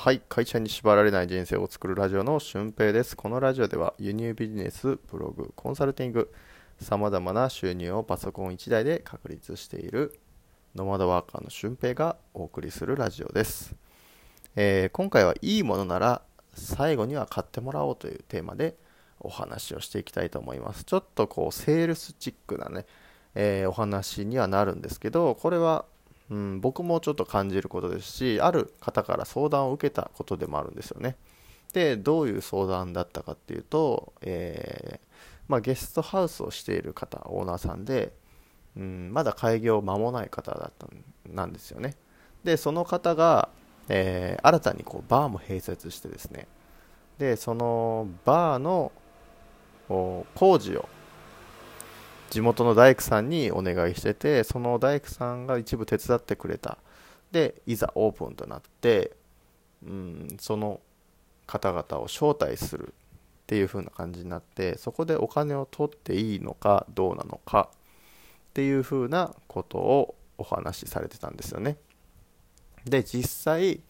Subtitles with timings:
[0.00, 0.22] はい。
[0.28, 3.16] 会社に縛られない人生を作るラジオの俊平です。
[3.16, 6.32] このラジオでは輸入ビジネスブログコンサルティング
[6.80, 10.20] さまざまな収入をパソコン1台で確立している
[10.76, 13.74] ノマドワーカーの俊平がお送りするラジオです、
[14.54, 16.22] えー、今回はいいものなら
[16.54, 18.76] 最後には買ってもらおうというテーマで
[19.18, 20.84] お話をしていきたいと思います。
[20.84, 22.86] ちょっとこうセールスチックなね、
[23.34, 25.86] えー、お話にはなるんですけどこれは
[26.30, 31.16] うん、僕もちょっと感じることですしある方から相談を受けたことでもあるんですよね。
[31.72, 35.06] でどういう相談だったかっていうと、えー、
[35.48, 38.12] まあ、ゲストハウスをしている方オーナーさんで、
[38.76, 40.86] うん、まだ開業間もない方だった
[41.30, 41.96] なんですよね。
[42.44, 43.48] でその方が、
[43.88, 46.46] えー、新たにこうバーも併設してですね。
[47.18, 48.92] でそのバーの
[49.88, 50.88] 工事を
[52.30, 56.78] 地元の大工さんにお願いしててその大工さんが一部手伝ってくれた。
[57.32, 59.12] でいざオープンとなって、
[59.86, 60.80] うん、その
[61.46, 71.76] 方々を招待するっていう風な感じになってそこでお金を取っていいのかどうなのかっていう風なことをお話しされてたんですよね。
[72.84, 73.80] で実際、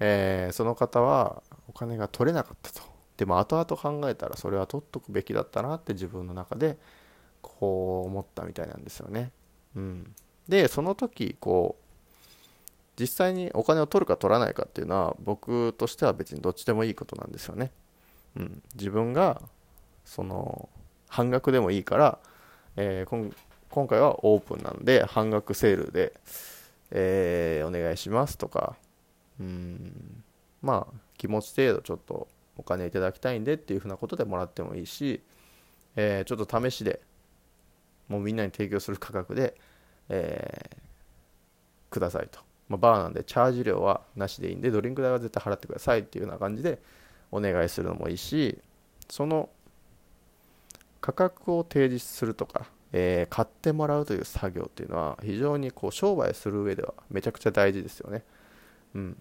[0.00, 2.82] えー、その方はお金が取れなかったと。
[3.16, 6.78] でも後々考えたらそれは取っとくべきだったなって自分の中で
[7.44, 9.30] こう思ったみたいなんですよね。
[9.76, 10.14] うん、
[10.48, 11.84] でその時こう
[13.00, 17.72] 実際にお金を取るか取らないかっていうのは僕としては別にどっちでもいいことなんですよね。
[18.36, 19.42] うん、自分が
[20.04, 20.68] その
[21.08, 22.18] 半額でもいいから、
[22.76, 23.32] えー、
[23.70, 26.12] 今回はオープンなんで半額セールで、
[26.90, 28.76] えー、お願いしますとか
[29.40, 30.22] うん
[30.62, 35.20] まあ気持ち程度ちょっとお金いただきたいんでっていうふうなことでもらってもいいし、
[35.96, 37.00] えー、ちょっと試しで
[38.08, 39.54] もうみんなに提供する価格で、
[40.08, 42.40] えー、くださいと。
[42.68, 46.78] まあ、バーなんでチャージ料はなしでいいんで、ドリンク代は絶対払ってくださいっていうような感じで
[47.30, 48.58] お願いするのもいいし、
[49.08, 49.48] その
[51.00, 58.22] 価格を提示するとか、えー、買ってもらうという作業っていうのは非常にこう商売する上ではめちゃくちゃ大事ですよね。
[58.94, 59.16] うん。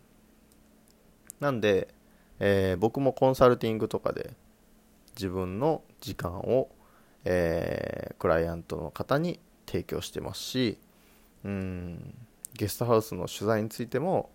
[1.40, 1.90] なんで、
[2.40, 4.32] えー、僕もコンサルティングとかで
[5.16, 6.70] 自分の時間を
[7.26, 10.78] えー、クライアントの方に提供してますし
[11.44, 12.16] うん
[12.54, 14.30] ゲストハウスの取材についても、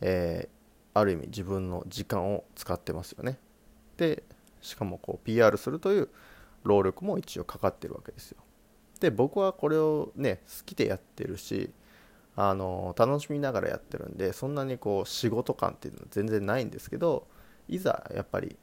[0.00, 3.38] えー、ある意味自分の時間を使ってますよね。
[3.98, 4.22] で
[4.62, 6.08] しかもこう PR するという
[6.62, 8.38] 労力も一応かかってるわけですよ。
[8.98, 11.70] で僕はこれをね好きでやってるし
[12.34, 17.26] あの楽しみながらやってるんでそんなにこう仕事感っていうのは全然ないんですけど
[17.68, 18.56] いざやっぱり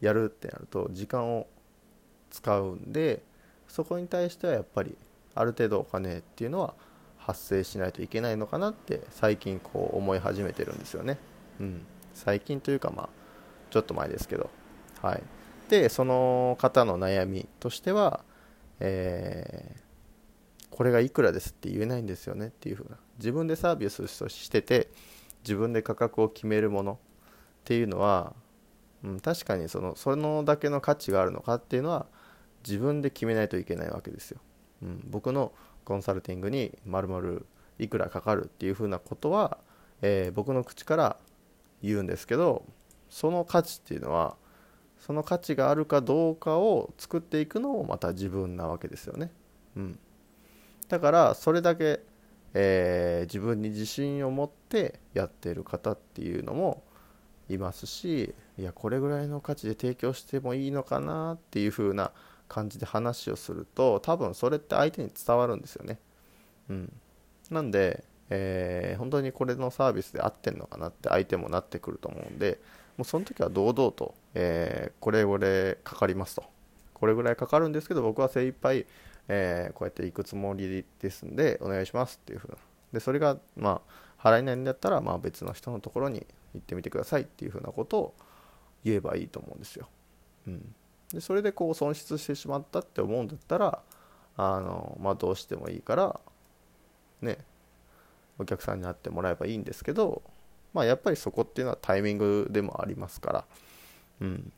[0.00, 1.48] やるってなると時間を
[2.30, 3.24] 使うんで
[3.72, 4.94] そこに対してはやっぱり
[5.34, 6.74] ある程度お金っていうのは
[7.16, 11.16] 発生しないといけないのかなって最近こう思い始めてるんですよね。
[11.58, 13.08] うん、最近というかまあ
[13.70, 14.50] ちょっと前ですけど。
[15.00, 15.22] はい、
[15.68, 18.20] でその方の悩みとしては、
[18.78, 24.90] えー、これがいくらですって言えないんですよねっていう風な自分でサービスしてて
[25.42, 26.96] 自分で価格を決めるものっ
[27.64, 28.32] ていうのは、
[29.02, 32.06] うん、確かにそのそのだけの価値があるのかっていうのは
[32.66, 34.40] 自分で決めないといけないわけですよ。
[34.82, 35.52] うん、僕の
[35.84, 37.46] コンサルティングにまるまる
[37.78, 39.58] いくらかかるっていうふうなことは、
[40.00, 41.16] えー、僕の口から
[41.82, 42.64] 言うんですけど
[43.10, 44.36] その価値っていうのは
[44.98, 49.32] その価値があるかどうかを作っていくのもまた自分なわけですよね。
[49.76, 49.98] うん、
[50.88, 52.00] だからそれだけ、
[52.54, 56.84] えー、自分に自信を持ってやっている方っていうのも
[57.48, 62.12] いますしいやこれぐらいの価値で提供してもいいのかなっていう風な
[62.48, 65.98] 感じで話をすると多分それって相手に伝わるんですよね。
[66.68, 66.92] うん、
[67.50, 72.60] なんで、えー、本当にこれのサービスで合ってんのかなって相手もなってくると思うんで
[72.96, 76.44] もうその時は堂々と、えー、これぐらいかかりますと
[76.94, 78.86] これぐらいかかるんですけど僕は精一杯、
[79.28, 82.58] えー、こうやって行くつもりですんでお願いしますっていう風な
[82.92, 83.80] でそれがま
[84.20, 88.14] あ払えないんだったら、まあ、別の人のところに行ってみてくださいっていう風なことを
[88.84, 89.88] 言えばいいと思うんですよ。
[90.46, 90.74] うん
[91.12, 93.80] でそれでこう損失してしまったって思うんだったら
[94.36, 96.20] あの、まあ、どうしてもいいから
[97.20, 97.38] ね
[98.38, 100.22] お客さんに会ってもらえばいいんですけど、
[100.72, 103.44] まあ、やっぱりそこっていうのはタイミングでもありますから、
[104.20, 104.52] うん、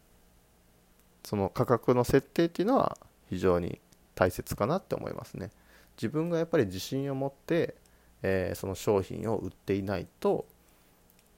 [1.25, 2.97] その価格の設定っていうのは
[3.29, 3.81] 非常に
[4.15, 5.51] 大切かなって思いますね。
[5.97, 7.75] 自分がやっぱり自信を持って、
[8.23, 10.47] えー、その商品を売っていないと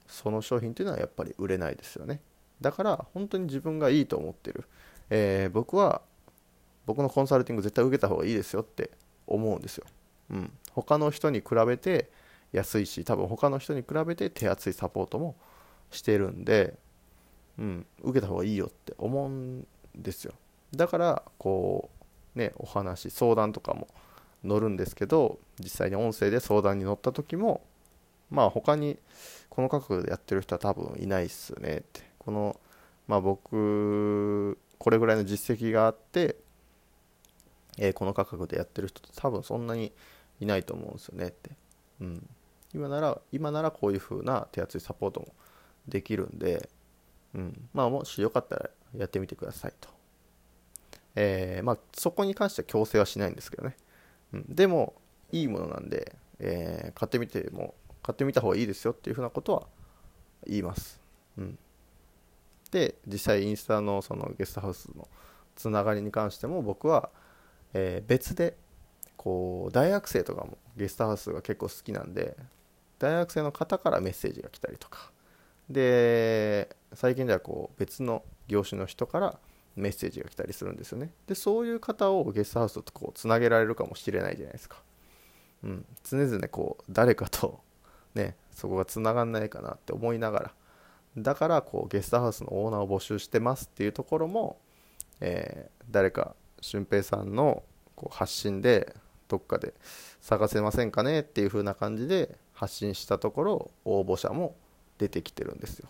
[0.07, 2.21] その商品っていうのはやっぱり売れないですよね。
[2.61, 4.65] だから本当に自分がいいと思ってる。
[5.09, 6.01] えー、僕は
[6.85, 8.91] 僕のコンサルティング絶対受けた方がいいですよって
[9.27, 9.85] 思うんですよ。
[10.31, 12.09] うん、他の人に比べて
[12.53, 15.35] 安いし多分他の人に比べて手厚いサポートも
[15.91, 16.75] してるんで、
[17.57, 20.33] うん、受けた方がいいよって思うんですよ。
[20.75, 21.89] だからこ
[22.35, 23.87] うねお話相談とかも
[24.43, 27.61] 乗るんですけど実際に音声で相談に乗った時も
[28.29, 28.97] まあ他に
[29.49, 32.01] この価格でやってる人は多分いないっすねって。
[32.19, 32.59] この
[33.07, 33.55] まあ僕
[34.87, 36.37] これぐらいの実績があって、
[37.77, 39.91] えー、この価格でやってる人って多分そんなに
[40.39, 41.49] いないと思うんですよねって、
[41.99, 42.29] うん、
[42.73, 45.27] 今なら今ならこういう風な手厚いサポートも
[45.89, 46.69] できるんで、
[47.35, 49.89] うん、まあもしよかったらやってみてくださいと、
[51.15, 53.75] えー、まあそこに関しては強制はしないんですけどね、
[54.31, 54.93] うん、でも
[55.33, 59.67] いいものなんで、えー、買ってみても買ってみた方がいいですよっていうふうなことは
[60.45, 61.01] 言います、
[61.37, 61.59] うん、
[62.69, 65.07] で実際インスタのそのゲストハウスの
[65.55, 67.09] つながりに関しても僕は、
[67.73, 68.55] えー、別で
[69.15, 72.37] こう大学生とかもゲストハウスが結構好きなんで
[72.99, 75.11] 大学生の方からメッセージが来たりとか。
[75.69, 79.39] で最近ではこう別の業種の人から
[79.75, 81.11] メッセージが来たりするんですよね。
[81.27, 84.81] でそういう方をゲストハウスとこうつなげられるかもしれないじゃないですか、
[85.63, 87.59] うん、常々こう誰かと
[88.15, 90.51] ねそこがつながんないかなって思いながら
[91.17, 94.57] だからこうゲストハウスのオーナーを募集してますっていうところも、
[95.19, 97.63] えー、誰か俊平さんの
[97.95, 98.95] こう発信で
[99.27, 99.73] どっかで
[100.21, 104.55] 探せませんかねっていう風な感じで発信したところ応募者も
[104.99, 105.89] 出てきてるんですよ、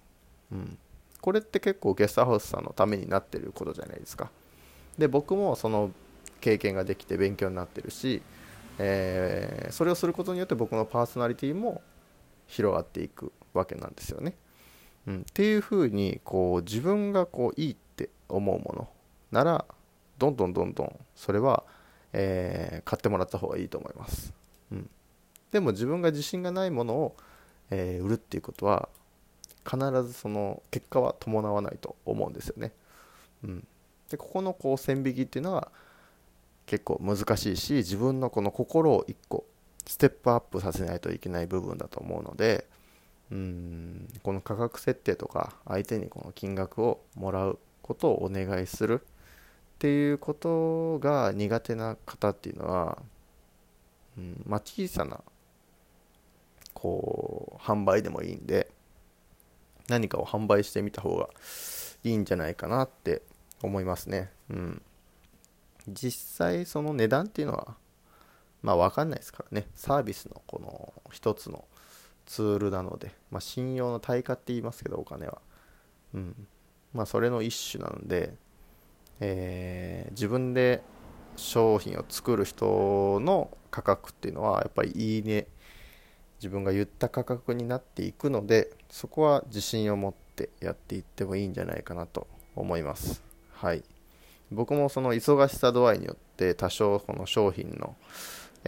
[0.51, 0.77] うん、
[1.21, 4.31] これって結構ゲストハウスさんのためになってることじゃないですか。
[4.97, 5.91] で僕もその
[6.41, 8.21] 経験ができて勉強になってるし、
[8.79, 11.81] えー、それをすることによって僕のパーソナリティも
[12.47, 14.33] 広がっていくわけなんですよね。
[15.07, 18.87] うん、っていうふうにこう自分がこういいって思うもの。
[19.31, 19.65] なら
[20.17, 21.63] どんどんどんどんそれは、
[22.13, 24.33] えー、買ってもらった方がいいと思います、
[24.71, 24.89] うん、
[25.51, 27.15] でも自分が自信がないものを、
[27.69, 28.89] えー、売るっていうことは
[29.69, 32.71] 必ずその結果は伴わないと思うんですよね、
[33.43, 33.67] うん、
[34.09, 35.71] でここのこう線引きっていうのは
[36.65, 39.45] 結構難しいし自分のこの心を一個
[39.85, 42.67] ステップアップさせないといけない部分だと思うので、
[43.31, 52.97] うんこの価格設定とか相手にこの金額をもらうことをお願いするっていうことが苦手な方っていうのは、
[54.17, 55.21] うんまあ、小さな
[56.73, 58.69] こう販売でもいいんで
[59.87, 61.29] 何かを販売してみた方が
[62.03, 63.21] いいんじゃないかなって
[63.61, 64.29] 思いますね。
[64.49, 64.81] うん、
[65.87, 67.75] 実際その値段っていうのは
[68.61, 71.65] まあ分かんないですからねサービスのこの一つの
[72.27, 75.41] ツールなので、まあ、信用の対価って言いますけどお金は、
[76.13, 76.47] うん。
[76.93, 78.35] まあ、それの一種なので、
[79.19, 80.83] えー、自分で
[81.35, 85.47] 商品を作る人の価格っていうのはやっぱりいいね
[86.39, 93.23] 自分が言った価格になっていくのでそこは自信を持ってやっていってもいいんじゃないかなと思います。
[93.53, 93.83] はい。
[94.51, 97.95] 僕もその忙しさ度合いによって多少この商品の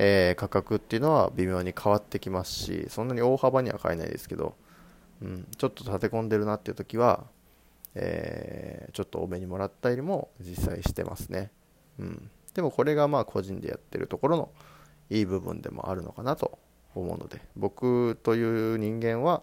[0.01, 4.55] えー、価格っていうのは微妙に変わってきますしそんなに大幅には買えないですけど、
[5.21, 7.25] うん、ちょっと立て込んでるなっていう時は、
[7.95, 11.51] えー、ちょっと多めにもらったよりも実際してますね、
[11.99, 14.51] うん、でもこれがまあ個人でやってるところの
[15.09, 16.59] いい部分でもあるのかなと
[16.95, 19.41] 思うので僕という人間は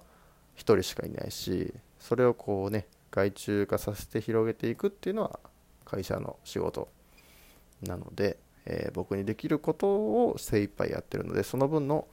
[0.56, 5.38] 1人しかいないしそれをこうね外注化させて広げていくっていうのは
[5.84, 6.88] 会社の仕事
[7.82, 12.06] なので、えー、僕にできることを精一杯やってるのでその分の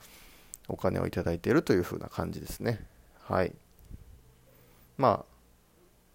[0.68, 2.86] お金をいただいているという風な感じですね。
[3.24, 3.54] はい。
[4.98, 5.34] まあ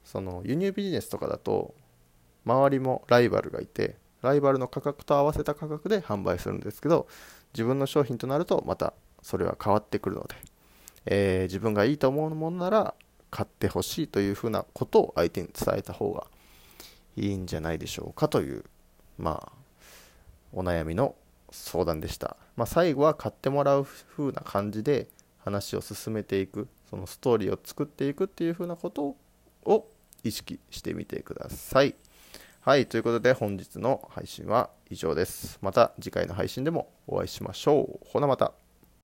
[0.04, 1.75] その輸入ビジネスとかだと
[2.47, 7.07] 周りもライバルがいてライバルの価格と合わせた価格で販売するんですけど
[7.52, 10.35] 自分の商品となるとまたそれは変わってくるので、
[11.07, 12.95] えー、自分がいいと思うものなら
[13.30, 16.26] 買ってほしいというふうなことを相手に伝えた方が
[17.16, 18.64] いいんじゃないでしょうかという
[19.18, 19.52] まあ
[20.52, 21.14] お悩みの
[21.50, 23.87] 相談でした、まあ、最後は買ってもらう
[24.17, 29.17] 風な感じで話を進めていくそのストーリーを作っていくっていう風なこと
[29.64, 29.87] を
[30.25, 31.95] 意識してみてください。
[32.61, 35.59] はいということで本日の配信は以上です。
[35.62, 38.07] また次回の配信でもお会いしましょう。
[38.07, 38.52] ほなまた。